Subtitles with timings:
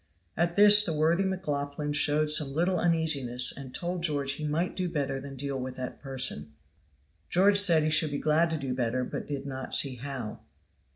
[0.35, 4.89] At this the worthy McLaughlan showed some little uneasiness and told George he might do
[4.89, 6.53] better than deal with that person.
[7.29, 10.39] George said he should be glad to do better, but did not see how.